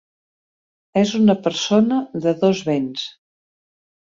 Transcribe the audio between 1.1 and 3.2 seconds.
una persona de dos vents.